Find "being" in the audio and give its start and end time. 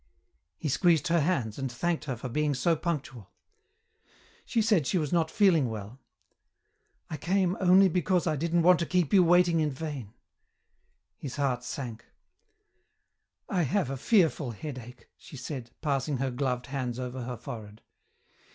2.27-2.55